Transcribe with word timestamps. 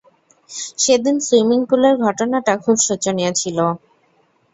সেদিন 0.77 1.15
সুইমিং 1.27 1.59
পুলের 1.69 1.95
ঘটনাটা 2.05 2.53
খুব 2.63 2.77
শোচনীয় 2.87 3.31
ছিল। 3.35 3.57